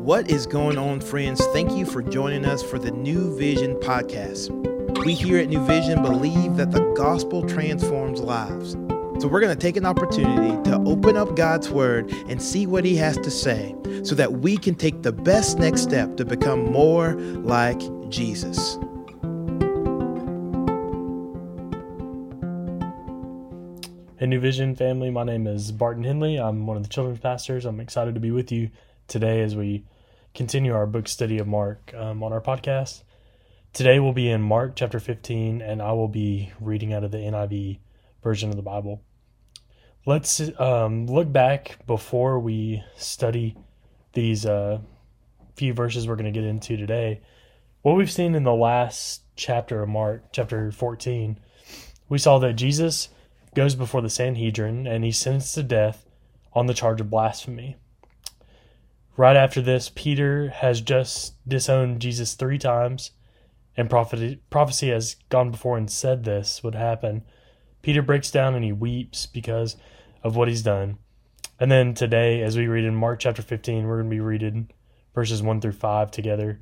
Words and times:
What 0.00 0.30
is 0.30 0.46
going 0.46 0.78
on, 0.78 1.02
friends? 1.02 1.44
Thank 1.48 1.72
you 1.72 1.84
for 1.84 2.02
joining 2.02 2.46
us 2.46 2.62
for 2.62 2.78
the 2.78 2.90
New 2.90 3.36
Vision 3.36 3.74
podcast. 3.76 4.48
We 5.04 5.12
here 5.12 5.36
at 5.36 5.50
New 5.50 5.62
Vision 5.66 6.00
believe 6.00 6.56
that 6.56 6.70
the 6.70 6.80
gospel 6.96 7.46
transforms 7.46 8.18
lives. 8.18 8.72
So 9.20 9.28
we're 9.28 9.40
going 9.40 9.54
to 9.54 9.60
take 9.60 9.76
an 9.76 9.84
opportunity 9.84 10.56
to 10.70 10.82
open 10.86 11.18
up 11.18 11.36
God's 11.36 11.68
word 11.68 12.10
and 12.30 12.40
see 12.40 12.66
what 12.66 12.86
he 12.86 12.96
has 12.96 13.18
to 13.18 13.30
say 13.30 13.76
so 14.02 14.14
that 14.14 14.32
we 14.32 14.56
can 14.56 14.74
take 14.74 15.02
the 15.02 15.12
best 15.12 15.58
next 15.58 15.82
step 15.82 16.16
to 16.16 16.24
become 16.24 16.72
more 16.72 17.12
like 17.42 17.80
Jesus. 18.08 18.78
Hey, 24.16 24.26
New 24.26 24.40
Vision 24.40 24.74
family, 24.74 25.10
my 25.10 25.24
name 25.24 25.46
is 25.46 25.70
Barton 25.70 26.04
Henley. 26.04 26.38
I'm 26.38 26.66
one 26.66 26.78
of 26.78 26.82
the 26.82 26.88
children's 26.88 27.20
pastors. 27.20 27.66
I'm 27.66 27.80
excited 27.80 28.14
to 28.14 28.20
be 28.20 28.30
with 28.30 28.50
you 28.50 28.70
today 29.10 29.42
as 29.42 29.56
we 29.56 29.84
continue 30.34 30.72
our 30.72 30.86
book 30.86 31.08
study 31.08 31.38
of 31.38 31.46
Mark 31.46 31.92
um, 31.94 32.22
on 32.22 32.32
our 32.32 32.40
podcast. 32.40 33.02
Today 33.72 33.98
we'll 33.98 34.12
be 34.12 34.30
in 34.30 34.40
Mark 34.40 34.76
chapter 34.76 35.00
15, 35.00 35.60
and 35.60 35.82
I 35.82 35.92
will 35.92 36.08
be 36.08 36.52
reading 36.60 36.92
out 36.92 37.02
of 37.02 37.10
the 37.10 37.18
NIV 37.18 37.80
version 38.22 38.50
of 38.50 38.56
the 38.56 38.62
Bible. 38.62 39.02
Let's 40.06 40.40
um, 40.60 41.06
look 41.06 41.30
back 41.30 41.84
before 41.88 42.38
we 42.38 42.84
study 42.96 43.56
these 44.12 44.46
uh, 44.46 44.78
few 45.56 45.74
verses 45.74 46.06
we're 46.06 46.14
going 46.14 46.32
to 46.32 46.40
get 46.40 46.48
into 46.48 46.76
today. 46.76 47.20
What 47.82 47.96
we've 47.96 48.10
seen 48.10 48.36
in 48.36 48.44
the 48.44 48.54
last 48.54 49.22
chapter 49.34 49.82
of 49.82 49.88
Mark, 49.88 50.32
chapter 50.32 50.70
14, 50.70 51.36
we 52.08 52.18
saw 52.18 52.38
that 52.38 52.52
Jesus 52.52 53.08
goes 53.56 53.74
before 53.74 54.02
the 54.02 54.08
Sanhedrin 54.08 54.86
and 54.86 55.02
he's 55.02 55.18
sentenced 55.18 55.56
to 55.56 55.64
death 55.64 56.06
on 56.52 56.66
the 56.66 56.74
charge 56.74 57.00
of 57.00 57.10
blasphemy. 57.10 57.76
Right 59.16 59.36
after 59.36 59.60
this, 59.60 59.90
Peter 59.94 60.48
has 60.48 60.80
just 60.80 61.34
disowned 61.46 62.00
Jesus 62.00 62.34
three 62.34 62.58
times, 62.58 63.10
and 63.76 63.90
prophecy, 63.90 64.88
has 64.88 65.16
gone 65.28 65.50
before 65.50 65.76
and 65.76 65.90
said 65.90 66.24
this 66.24 66.62
would 66.62 66.74
happen. 66.74 67.22
Peter 67.82 68.02
breaks 68.02 68.30
down 68.30 68.54
and 68.54 68.64
he 68.64 68.72
weeps 68.72 69.26
because 69.26 69.76
of 70.22 70.36
what 70.36 70.48
he's 70.48 70.62
done. 70.62 70.98
And 71.58 71.70
then 71.70 71.94
today, 71.94 72.42
as 72.42 72.56
we 72.56 72.66
read 72.66 72.84
in 72.84 72.94
Mark 72.94 73.20
chapter 73.20 73.42
15, 73.42 73.86
we're 73.86 73.96
going 73.98 74.10
to 74.10 74.14
be 74.14 74.20
reading 74.20 74.70
verses 75.14 75.42
1 75.42 75.60
through 75.60 75.72
5 75.72 76.10
together. 76.10 76.60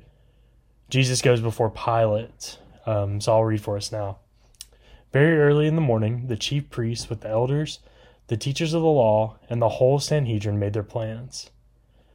Jesus 0.89 1.21
goes 1.21 1.41
before 1.41 1.69
Pilate. 1.69 2.57
Um, 2.85 3.21
so 3.21 3.33
I'll 3.33 3.43
read 3.43 3.61
for 3.61 3.77
us 3.77 3.91
now. 3.91 4.17
Very 5.11 5.39
early 5.39 5.67
in 5.67 5.75
the 5.75 5.81
morning, 5.81 6.27
the 6.27 6.37
chief 6.37 6.69
priests 6.69 7.09
with 7.09 7.21
the 7.21 7.29
elders, 7.29 7.79
the 8.27 8.37
teachers 8.37 8.73
of 8.73 8.81
the 8.81 8.87
law, 8.87 9.37
and 9.49 9.61
the 9.61 9.69
whole 9.69 9.99
Sanhedrin 9.99 10.59
made 10.59 10.73
their 10.73 10.83
plans. 10.83 11.49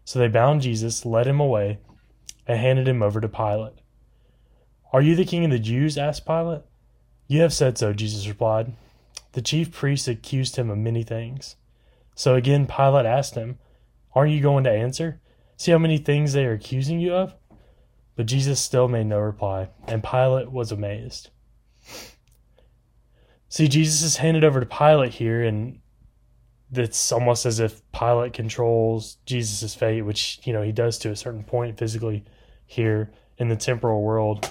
So 0.04 0.18
they 0.18 0.28
bound 0.28 0.62
Jesus, 0.62 1.06
led 1.06 1.26
him 1.26 1.40
away, 1.40 1.78
and 2.46 2.58
handed 2.58 2.86
him 2.86 3.02
over 3.02 3.20
to 3.20 3.28
Pilate. 3.28 3.74
Are 4.92 5.02
you 5.02 5.16
the 5.16 5.24
king 5.24 5.44
of 5.44 5.50
the 5.50 5.58
Jews? 5.58 5.98
asked 5.98 6.26
Pilate. 6.26 6.62
You 7.26 7.40
have 7.40 7.52
said 7.52 7.78
so, 7.78 7.92
Jesus 7.92 8.28
replied. 8.28 8.74
The 9.32 9.42
chief 9.42 9.72
priests 9.72 10.06
accused 10.06 10.56
him 10.56 10.70
of 10.70 10.78
many 10.78 11.02
things. 11.02 11.56
So 12.14 12.34
again 12.34 12.66
Pilate 12.66 13.06
asked 13.06 13.34
him, 13.34 13.58
Aren't 14.14 14.32
you 14.32 14.40
going 14.40 14.64
to 14.64 14.70
answer? 14.70 15.20
See 15.56 15.72
how 15.72 15.78
many 15.78 15.98
things 15.98 16.32
they 16.32 16.44
are 16.44 16.52
accusing 16.52 17.00
you 17.00 17.14
of? 17.14 17.34
But 18.16 18.26
Jesus 18.26 18.60
still 18.60 18.86
made 18.86 19.06
no 19.06 19.18
reply, 19.18 19.70
and 19.88 20.04
Pilate 20.04 20.52
was 20.52 20.70
amazed. 20.70 21.30
See, 23.48 23.68
Jesus 23.68 24.02
is 24.02 24.16
handed 24.16 24.44
over 24.44 24.60
to 24.60 24.66
Pilate 24.66 25.14
here, 25.14 25.42
and 25.42 25.80
it's 26.78 27.12
almost 27.12 27.46
as 27.46 27.60
if 27.60 27.80
Pilate 27.92 28.32
controls 28.32 29.18
Jesus' 29.26 29.74
fate, 29.74 30.02
which, 30.02 30.40
you 30.44 30.52
know, 30.52 30.62
he 30.62 30.72
does 30.72 30.98
to 30.98 31.10
a 31.10 31.16
certain 31.16 31.44
point 31.44 31.78
physically 31.78 32.24
here 32.66 33.10
in 33.38 33.48
the 33.48 33.56
temporal 33.56 34.02
world. 34.02 34.50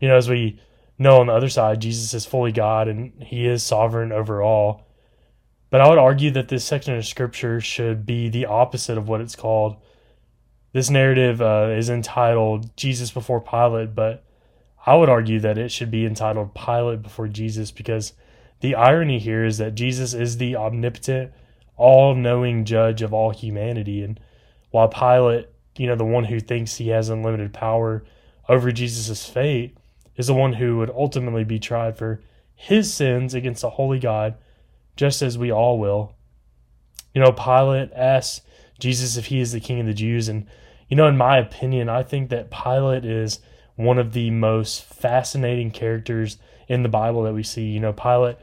You 0.00 0.08
know, 0.08 0.16
as 0.16 0.28
we 0.28 0.60
know 0.98 1.20
on 1.20 1.26
the 1.28 1.32
other 1.32 1.48
side, 1.48 1.80
Jesus 1.80 2.14
is 2.14 2.26
fully 2.26 2.52
God 2.52 2.88
and 2.88 3.12
he 3.22 3.46
is 3.46 3.62
sovereign 3.62 4.12
over 4.12 4.42
all. 4.42 4.86
But 5.70 5.80
I 5.80 5.88
would 5.88 5.98
argue 5.98 6.30
that 6.32 6.48
this 6.48 6.64
section 6.64 6.94
of 6.94 7.06
scripture 7.06 7.60
should 7.60 8.06
be 8.06 8.28
the 8.28 8.46
opposite 8.46 8.96
of 8.96 9.08
what 9.08 9.20
it's 9.20 9.36
called. 9.36 9.76
This 10.72 10.90
narrative 10.90 11.40
uh, 11.42 11.74
is 11.76 11.90
entitled 11.90 12.74
Jesus 12.76 13.10
before 13.10 13.40
Pilate, 13.40 13.94
but 13.94 14.24
I 14.86 14.96
would 14.96 15.08
argue 15.08 15.40
that 15.40 15.58
it 15.58 15.70
should 15.70 15.90
be 15.90 16.06
entitled 16.06 16.54
Pilate 16.54 17.02
before 17.02 17.28
Jesus 17.28 17.70
because 17.70 18.14
the 18.60 18.74
irony 18.74 19.18
here 19.18 19.44
is 19.44 19.58
that 19.58 19.74
Jesus 19.74 20.14
is 20.14 20.38
the 20.38 20.56
omnipotent, 20.56 21.32
all 21.78 22.14
knowing 22.14 22.64
judge 22.64 23.00
of 23.00 23.14
all 23.14 23.30
humanity. 23.30 24.02
And 24.02 24.20
while 24.70 24.88
Pilate, 24.88 25.48
you 25.76 25.86
know, 25.86 25.96
the 25.96 26.04
one 26.04 26.24
who 26.24 26.40
thinks 26.40 26.76
he 26.76 26.88
has 26.88 27.08
unlimited 27.08 27.54
power 27.54 28.04
over 28.48 28.70
Jesus' 28.72 29.28
fate, 29.28 29.76
is 30.16 30.26
the 30.26 30.34
one 30.34 30.54
who 30.54 30.76
would 30.76 30.90
ultimately 30.90 31.44
be 31.44 31.58
tried 31.58 31.96
for 31.96 32.20
his 32.54 32.92
sins 32.92 33.34
against 33.34 33.62
a 33.62 33.70
holy 33.70 34.00
God, 34.00 34.34
just 34.96 35.22
as 35.22 35.38
we 35.38 35.52
all 35.52 35.78
will. 35.78 36.16
You 37.14 37.22
know, 37.22 37.32
Pilate 37.32 37.92
asks 37.94 38.44
Jesus 38.80 39.16
if 39.16 39.26
he 39.26 39.40
is 39.40 39.52
the 39.52 39.60
king 39.60 39.80
of 39.80 39.86
the 39.86 39.94
Jews. 39.94 40.28
And, 40.28 40.46
you 40.88 40.96
know, 40.96 41.06
in 41.06 41.16
my 41.16 41.38
opinion, 41.38 41.88
I 41.88 42.02
think 42.02 42.30
that 42.30 42.50
Pilate 42.50 43.04
is 43.04 43.40
one 43.76 43.98
of 43.98 44.12
the 44.12 44.30
most 44.30 44.82
fascinating 44.82 45.70
characters 45.70 46.38
in 46.66 46.82
the 46.82 46.88
Bible 46.88 47.22
that 47.22 47.34
we 47.34 47.44
see. 47.44 47.66
You 47.66 47.78
know, 47.78 47.92
Pilate 47.92 48.36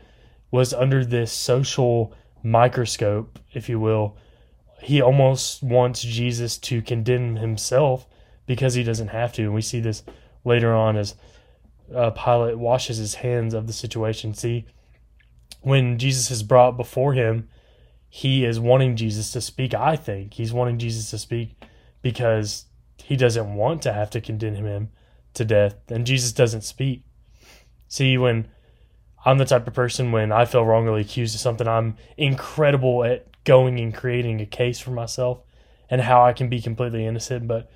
was 0.51 0.73
under 0.73 1.03
this 1.03 1.31
social 1.33 2.13
microscope, 2.45 3.39
if 3.53 3.67
you 3.67 3.79
will. 3.79 4.15
He 4.81 5.01
almost 5.01 5.63
wants 5.63 6.01
Jesus 6.01 6.57
to 6.59 6.81
condemn 6.81 7.37
himself 7.37 8.07
because 8.45 8.75
he 8.75 8.83
doesn't 8.83 9.07
have 9.09 9.33
to. 9.33 9.43
And 9.43 9.53
we 9.53 9.61
see 9.61 9.79
this 9.79 10.03
later 10.43 10.73
on 10.73 10.95
as 10.95 11.15
uh, 11.93 12.11
Pilate 12.11 12.59
washes 12.59 12.97
his 12.97 13.15
hands 13.15 13.53
of 13.53 13.67
the 13.67 13.73
situation. 13.73 14.33
See, 14.33 14.65
when 15.61 15.97
Jesus 15.97 16.29
is 16.29 16.43
brought 16.43 16.77
before 16.77 17.13
him, 17.13 17.49
he 18.07 18.45
is 18.45 18.59
wanting 18.59 18.95
Jesus 18.95 19.31
to 19.31 19.41
speak. 19.41 19.73
I 19.73 19.95
think 19.95 20.35
he's 20.35 20.53
wanting 20.53 20.77
Jesus 20.77 21.09
to 21.09 21.17
speak 21.17 21.61
because 22.01 22.65
he 22.97 23.15
doesn't 23.15 23.55
want 23.55 23.81
to 23.81 23.93
have 23.93 24.09
to 24.11 24.21
condemn 24.21 24.55
him 24.55 24.89
to 25.33 25.43
death, 25.43 25.75
and 25.89 26.05
Jesus 26.05 26.31
doesn't 26.31 26.61
speak. 26.61 27.03
See, 27.87 28.17
when 28.17 28.47
I'm 29.25 29.39
the 29.39 29.45
type 29.45 29.67
of 29.67 29.73
person 29.73 30.11
when 30.11 30.31
I 30.31 30.45
feel 30.45 30.65
wrongly 30.65 31.01
accused 31.01 31.33
of 31.33 31.41
something, 31.41 31.67
I'm 31.67 31.97
incredible 32.15 33.03
at 33.03 33.27
going 33.43 33.79
and 33.79 33.93
creating 33.93 34.39
a 34.39 34.45
case 34.45 34.79
for 34.79 34.91
myself 34.91 35.41
and 35.89 36.01
how 36.01 36.23
I 36.23 36.33
can 36.33 36.47
be 36.47 36.61
completely 36.61 37.05
innocent. 37.05 37.47
But 37.47 37.69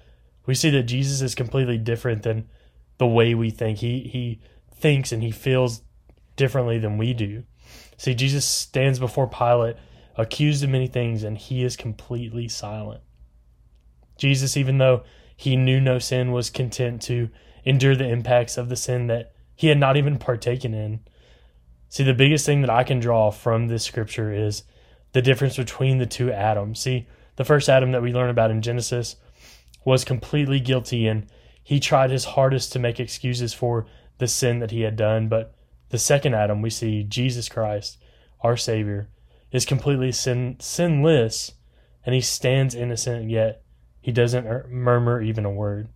we 0.46 0.54
see 0.54 0.70
that 0.72 0.84
Jesus 0.84 1.22
is 1.22 1.36
completely 1.36 1.78
different 1.78 2.24
than 2.24 2.48
the 3.00 3.08
way 3.08 3.34
we 3.34 3.50
think. 3.50 3.80
He 3.80 4.02
he 4.02 4.42
thinks 4.72 5.12
and 5.12 5.24
he 5.24 5.32
feels 5.32 5.82
differently 6.36 6.78
than 6.78 6.98
we 6.98 7.14
do. 7.14 7.44
See, 7.98 8.14
Jesus 8.14 8.46
stands 8.46 9.00
before 9.00 9.28
Pilate, 9.28 9.76
accused 10.16 10.64
of 10.64 10.70
many 10.70 10.88
things, 10.88 11.24
and 11.24 11.38
he 11.38 11.64
is 11.64 11.76
completely 11.76 12.48
silent. 12.48 13.02
Jesus, 14.18 14.56
even 14.56 14.78
though 14.78 15.04
he 15.36 15.56
knew 15.56 15.80
no 15.80 16.00
sin, 16.00 16.31
was 16.31 16.50
content 16.50 17.02
to 17.04 17.30
endure 17.66 17.96
the 17.96 18.08
impacts 18.08 18.58
of 18.58 18.70
the 18.70 18.76
sin 18.76 19.08
that 19.08 19.34
he 19.56 19.68
had 19.68 19.78
not 19.78 19.98
even 19.98 20.18
partaken 20.18 20.74
in. 20.74 21.02
See, 21.89 22.03
the 22.03 22.13
biggest 22.13 22.45
thing 22.45 22.61
that 22.61 22.69
I 22.69 22.83
can 22.83 23.00
draw 23.00 23.31
from 23.31 23.67
this 23.67 23.83
scripture 23.83 24.31
is 24.31 24.63
the 25.11 25.22
difference 25.22 25.57
between 25.57 25.97
the 25.97 26.05
two 26.05 26.31
Adams. 26.31 26.79
See, 26.79 27.07
the 27.35 27.44
first 27.44 27.67
Adam 27.67 27.91
that 27.91 28.03
we 28.03 28.13
learn 28.13 28.29
about 28.29 28.51
in 28.51 28.61
Genesis 28.61 29.16
was 29.83 30.05
completely 30.05 30.59
guilty 30.59 31.07
and 31.07 31.27
he 31.63 31.79
tried 31.79 32.11
his 32.11 32.25
hardest 32.25 32.72
to 32.73 32.79
make 32.79 33.00
excuses 33.00 33.53
for 33.53 33.88
the 34.19 34.27
sin 34.27 34.59
that 34.59 34.72
he 34.72 34.81
had 34.81 34.95
done. 34.95 35.27
But 35.27 35.55
the 35.89 35.97
second 35.97 36.35
Adam, 36.35 36.61
we 36.61 36.69
see 36.69 37.03
Jesus 37.03 37.50
Christ, 37.50 37.97
our 38.41 38.56
Savior, 38.56 39.09
is 39.51 39.66
completely 39.66 40.11
sin, 40.11 40.57
sinless 40.59 41.53
and 42.06 42.13
he 42.13 42.21
stands 42.21 42.75
innocent, 42.75 43.29
yet 43.29 43.63
he 44.00 44.12
doesn't 44.12 44.69
murmur 44.69 45.21
even 45.21 45.45
a 45.45 45.51
word. 45.51 45.89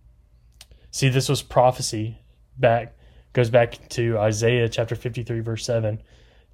See, 0.90 1.08
this 1.08 1.28
was 1.28 1.42
prophecy 1.42 2.18
back, 2.58 2.93
goes 3.34 3.50
back 3.50 3.88
to 3.90 4.16
Isaiah 4.16 4.68
chapter 4.68 4.94
53, 4.94 5.40
verse 5.40 5.66
7. 5.66 5.96
It 5.96 6.00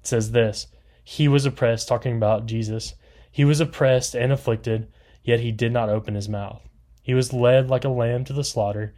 says 0.01 0.31
this 0.31 0.67
He 1.03 1.29
was 1.29 1.45
oppressed, 1.45 1.87
talking 1.87 2.17
about 2.17 2.47
Jesus. 2.47 2.95
He 3.31 3.45
was 3.45 3.61
oppressed 3.61 4.13
and 4.13 4.33
afflicted, 4.33 4.91
yet 5.23 5.39
he 5.39 5.53
did 5.53 5.71
not 5.71 5.87
open 5.87 6.15
his 6.15 6.27
mouth. 6.27 6.61
He 7.01 7.13
was 7.13 7.31
led 7.31 7.69
like 7.69 7.85
a 7.85 7.89
lamb 7.89 8.25
to 8.25 8.33
the 8.33 8.43
slaughter, 8.43 8.93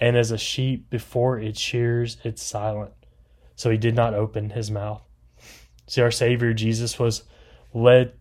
and 0.00 0.16
as 0.16 0.30
a 0.30 0.38
sheep 0.38 0.88
before 0.88 1.38
its 1.38 1.60
shears, 1.60 2.16
it's 2.24 2.42
silent. 2.42 2.92
So 3.56 3.70
he 3.70 3.76
did 3.76 3.94
not 3.94 4.14
open 4.14 4.50
his 4.50 4.70
mouth. 4.70 5.02
See, 5.88 6.00
our 6.00 6.10
Savior 6.10 6.54
Jesus 6.54 6.98
was 6.98 7.24
led 7.74 8.12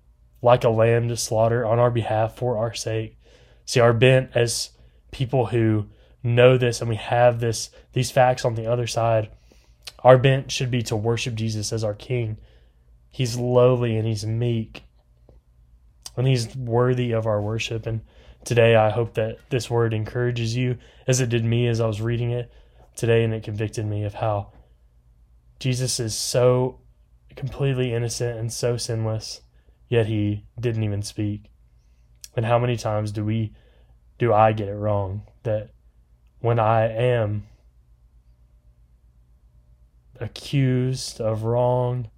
like 0.41 0.63
a 0.63 0.69
lamb 0.69 1.07
to 1.09 1.17
slaughter 1.17 1.65
on 1.65 1.79
our 1.79 1.91
behalf 1.91 2.35
for 2.35 2.57
our 2.57 2.73
sake. 2.73 3.17
See, 3.65 3.79
our 3.79 3.93
bent 3.93 4.31
as 4.33 4.71
people 5.11 5.47
who 5.47 5.87
know 6.27 6.57
this 6.57 6.81
and 6.81 6.89
we 6.89 6.95
have 6.95 7.39
this 7.39 7.69
these 7.93 8.11
facts 8.11 8.45
on 8.45 8.55
the 8.55 8.71
other 8.71 8.87
side, 8.87 9.29
our 9.99 10.17
bent 10.17 10.51
should 10.51 10.69
be 10.69 10.83
to 10.83 10.95
worship 10.95 11.35
Jesus 11.35 11.73
as 11.73 11.83
our 11.83 11.93
King. 11.93 12.37
He's 13.09 13.35
lowly 13.35 13.97
and 13.97 14.07
he's 14.07 14.25
meek. 14.25 14.83
And 16.15 16.27
he's 16.27 16.55
worthy 16.55 17.11
of 17.11 17.25
our 17.25 17.41
worship. 17.41 17.85
And 17.85 18.01
today, 18.43 18.75
I 18.75 18.89
hope 18.89 19.13
that 19.15 19.37
this 19.49 19.69
word 19.69 19.93
encourages 19.93 20.55
you 20.55 20.77
as 21.07 21.21
it 21.21 21.29
did 21.29 21.45
me 21.45 21.67
as 21.67 21.79
I 21.79 21.87
was 21.87 22.01
reading 22.01 22.31
it 22.31 22.51
today, 22.95 23.23
and 23.23 23.33
it 23.33 23.43
convicted 23.43 23.85
me 23.85 24.03
of 24.03 24.15
how 24.15 24.51
Jesus 25.59 25.99
is 25.99 26.15
so 26.15 26.79
completely 27.35 27.93
innocent 27.93 28.39
and 28.39 28.51
so 28.51 28.77
sinless, 28.77 29.41
yet 29.87 30.07
he 30.07 30.45
didn't 30.59 30.83
even 30.83 31.03
speak. 31.03 31.51
And 32.35 32.45
how 32.45 32.59
many 32.59 32.77
times 32.77 33.11
do 33.11 33.23
we 33.23 33.53
do 34.17 34.33
I 34.33 34.51
get 34.51 34.67
it 34.67 34.75
wrong 34.75 35.23
that 35.43 35.69
when 36.39 36.59
I 36.59 36.87
am 36.87 37.47
accused 40.19 41.21
of 41.21 41.43
wrong 41.43 42.09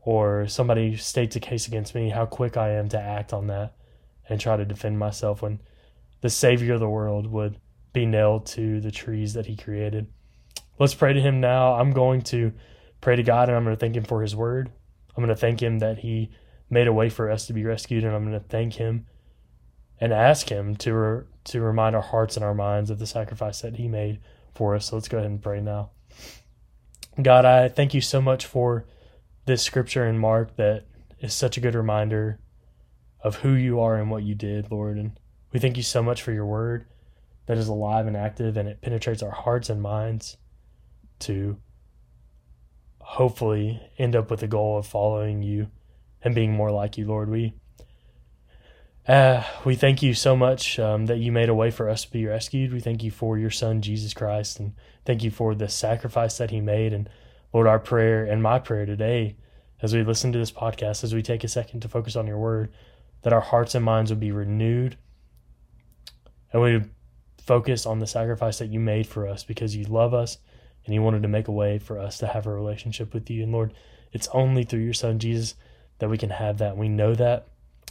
or 0.00 0.46
somebody 0.46 0.96
states 0.96 1.36
a 1.36 1.40
case 1.40 1.66
against 1.66 1.94
me, 1.94 2.10
how 2.10 2.26
quick 2.26 2.56
I 2.56 2.70
am 2.70 2.88
to 2.90 3.00
act 3.00 3.32
on 3.32 3.46
that 3.48 3.74
and 4.28 4.40
try 4.40 4.56
to 4.56 4.64
defend 4.64 4.98
myself 4.98 5.42
when 5.42 5.60
the 6.20 6.30
Savior 6.30 6.74
of 6.74 6.80
the 6.80 6.88
world 6.88 7.26
would 7.26 7.58
be 7.92 8.06
nailed 8.06 8.46
to 8.46 8.80
the 8.80 8.90
trees 8.90 9.34
that 9.34 9.46
He 9.46 9.56
created. 9.56 10.06
Let's 10.78 10.94
pray 10.94 11.12
to 11.12 11.20
Him 11.20 11.40
now. 11.40 11.74
I'm 11.74 11.92
going 11.92 12.22
to 12.22 12.52
pray 13.00 13.16
to 13.16 13.22
God 13.22 13.48
and 13.48 13.56
I'm 13.56 13.64
going 13.64 13.76
to 13.76 13.80
thank 13.80 13.96
Him 13.96 14.04
for 14.04 14.22
His 14.22 14.34
word. 14.34 14.70
I'm 15.16 15.24
going 15.24 15.34
to 15.34 15.40
thank 15.40 15.62
Him 15.62 15.78
that 15.78 15.98
He 15.98 16.30
made 16.70 16.86
a 16.86 16.92
way 16.92 17.08
for 17.08 17.30
us 17.30 17.46
to 17.46 17.52
be 17.52 17.64
rescued, 17.64 18.04
and 18.04 18.14
I'm 18.14 18.24
going 18.28 18.40
to 18.40 18.48
thank 18.48 18.74
Him 18.74 19.06
and 20.00 20.12
ask 20.12 20.48
Him 20.48 20.76
to 20.76 20.92
re- 20.94 21.24
to 21.44 21.60
remind 21.60 21.94
our 21.94 22.02
hearts 22.02 22.36
and 22.36 22.44
our 22.44 22.54
minds 22.54 22.90
of 22.90 22.98
the 22.98 23.06
sacrifice 23.06 23.60
that 23.60 23.76
He 23.76 23.88
made 23.88 24.20
for 24.54 24.74
us. 24.74 24.86
So 24.86 24.96
let's 24.96 25.08
go 25.08 25.18
ahead 25.18 25.30
and 25.30 25.42
pray 25.42 25.60
now. 25.60 25.90
God, 27.20 27.44
I 27.44 27.68
thank 27.68 27.94
you 27.94 28.00
so 28.00 28.20
much 28.20 28.46
for 28.46 28.86
this 29.46 29.62
scripture 29.62 30.06
in 30.06 30.18
Mark 30.18 30.56
that 30.56 30.86
is 31.20 31.34
such 31.34 31.56
a 31.56 31.60
good 31.60 31.74
reminder 31.74 32.40
of 33.22 33.36
who 33.36 33.52
you 33.52 33.80
are 33.80 33.96
and 33.96 34.10
what 34.10 34.22
you 34.22 34.34
did, 34.34 34.70
Lord. 34.70 34.96
And 34.96 35.18
we 35.52 35.60
thank 35.60 35.76
you 35.76 35.82
so 35.82 36.02
much 36.02 36.22
for 36.22 36.32
your 36.32 36.46
word 36.46 36.86
that 37.46 37.58
is 37.58 37.68
alive 37.68 38.06
and 38.06 38.16
active 38.16 38.56
and 38.56 38.68
it 38.68 38.80
penetrates 38.80 39.22
our 39.22 39.30
hearts 39.30 39.70
and 39.70 39.80
minds 39.80 40.36
to 41.20 41.56
hopefully 43.00 43.80
end 43.98 44.16
up 44.16 44.30
with 44.30 44.40
the 44.40 44.48
goal 44.48 44.78
of 44.78 44.86
following 44.86 45.42
you 45.42 45.68
and 46.22 46.34
being 46.34 46.52
more 46.52 46.70
like 46.70 46.98
you, 46.98 47.06
Lord. 47.06 47.30
We 47.30 47.54
uh, 49.06 49.42
we 49.64 49.74
thank 49.74 50.02
you 50.02 50.14
so 50.14 50.36
much 50.36 50.78
um, 50.78 51.06
that 51.06 51.18
you 51.18 51.30
made 51.30 51.48
a 51.48 51.54
way 51.54 51.70
for 51.70 51.88
us 51.88 52.04
to 52.04 52.10
be 52.10 52.26
rescued. 52.26 52.72
We 52.72 52.80
thank 52.80 53.02
you 53.02 53.10
for 53.10 53.38
your 53.38 53.50
Son, 53.50 53.82
Jesus 53.82 54.14
Christ, 54.14 54.58
and 54.58 54.74
thank 55.04 55.22
you 55.22 55.30
for 55.30 55.54
the 55.54 55.68
sacrifice 55.68 56.38
that 56.38 56.50
he 56.50 56.60
made. 56.60 56.92
And 56.92 57.08
Lord, 57.52 57.66
our 57.66 57.78
prayer 57.78 58.24
and 58.24 58.42
my 58.42 58.58
prayer 58.58 58.86
today, 58.86 59.36
as 59.82 59.94
we 59.94 60.02
listen 60.02 60.32
to 60.32 60.38
this 60.38 60.52
podcast, 60.52 61.04
as 61.04 61.14
we 61.14 61.22
take 61.22 61.44
a 61.44 61.48
second 61.48 61.80
to 61.80 61.88
focus 61.88 62.16
on 62.16 62.26
your 62.26 62.38
word, 62.38 62.72
that 63.22 63.32
our 63.32 63.40
hearts 63.40 63.74
and 63.74 63.84
minds 63.84 64.10
would 64.10 64.20
be 64.20 64.32
renewed 64.32 64.96
and 66.54 66.62
we 66.62 66.74
would 66.74 66.90
focus 67.38 67.84
on 67.84 67.98
the 67.98 68.06
sacrifice 68.06 68.58
that 68.58 68.70
you 68.70 68.78
made 68.78 69.06
for 69.06 69.28
us 69.28 69.44
because 69.44 69.76
you 69.76 69.84
love 69.84 70.14
us 70.14 70.38
and 70.86 70.94
you 70.94 71.02
wanted 71.02 71.22
to 71.22 71.28
make 71.28 71.48
a 71.48 71.52
way 71.52 71.78
for 71.78 71.98
us 71.98 72.16
to 72.18 72.28
have 72.28 72.46
a 72.46 72.52
relationship 72.52 73.12
with 73.12 73.28
you. 73.28 73.42
And 73.42 73.52
Lord, 73.52 73.74
it's 74.12 74.28
only 74.32 74.62
through 74.62 74.80
your 74.80 74.94
Son, 74.94 75.18
Jesus, 75.18 75.56
that 75.98 76.08
we 76.08 76.16
can 76.16 76.30
have 76.30 76.58
that. 76.58 76.76
We 76.76 76.88
know 76.88 77.14
that. 77.16 77.48